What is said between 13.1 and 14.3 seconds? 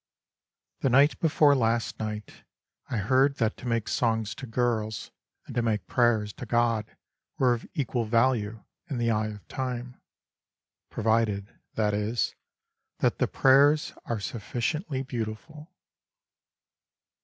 the prayers Are